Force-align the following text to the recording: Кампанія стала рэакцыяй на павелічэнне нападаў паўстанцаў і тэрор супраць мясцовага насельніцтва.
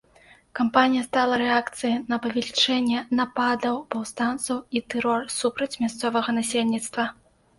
Кампанія 0.59 1.01
стала 1.07 1.35
рэакцыяй 1.41 1.93
на 2.13 2.17
павелічэнне 2.23 3.03
нападаў 3.19 3.75
паўстанцаў 3.95 4.57
і 4.79 4.83
тэрор 4.93 5.21
супраць 5.39 5.79
мясцовага 5.83 6.29
насельніцтва. 6.41 7.03